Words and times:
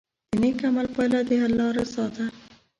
د 0.31 0.33
نیک 0.41 0.57
عمل 0.69 0.87
پایله 0.95 1.19
د 1.27 1.31
الله 1.47 1.67
رضا 1.77 2.05
ده. 2.15 2.25